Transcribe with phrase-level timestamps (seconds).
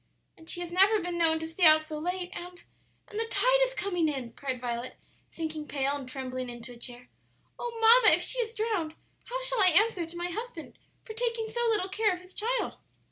[0.35, 2.59] "And she has never been known to stay out so late; and
[3.07, 4.95] and the tide is coming in," cried Violet,
[5.29, 7.07] sinking pale and trembling into a chair.
[7.59, 8.95] "Oh, mamma, if she is drowned,
[9.25, 12.77] how shall I answer to my husband for taking so little care of his child?"